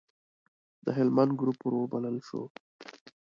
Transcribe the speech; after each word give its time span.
د 0.85 0.87
هلمند 0.97 1.31
ګروپ 1.39 1.59
وروبلل 1.63 2.17
شو. 2.27 2.41